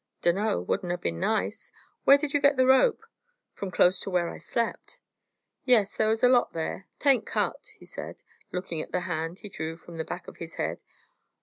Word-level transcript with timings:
"Dunno. 0.23 0.59
Wouldn't 0.61 0.91
ha' 0.91 0.99
been 0.99 1.19
nice. 1.19 1.71
Where 2.05 2.17
did 2.17 2.33
you 2.33 2.41
get 2.41 2.57
the 2.57 2.65
rope?" 2.65 3.05
"From 3.51 3.69
close 3.69 3.99
to 3.99 4.09
where 4.09 4.29
I 4.29 4.39
slept." 4.39 4.99
"Yes, 5.63 5.95
there 5.95 6.07
was 6.07 6.23
a 6.23 6.27
lot 6.27 6.53
there. 6.53 6.87
'Tain't 6.97 7.27
cut," 7.27 7.75
he 7.77 7.85
said, 7.85 8.15
looking 8.51 8.81
at 8.81 8.91
the 8.91 9.01
hand 9.01 9.37
he 9.37 9.49
drew 9.49 9.75
from 9.77 9.97
the 9.97 10.03
back 10.03 10.27
of 10.27 10.37
his 10.37 10.55
head. 10.55 10.79